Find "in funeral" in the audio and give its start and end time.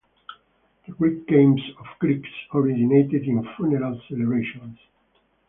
3.25-4.01